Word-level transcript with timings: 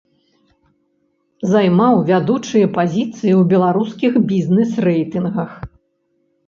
Займаў 1.51 1.93
вядучыя 2.09 2.71
пазіцыі 2.79 3.33
ў 3.39 3.45
беларускіх 3.53 4.13
бізнес-рэйтынгах. 4.35 5.51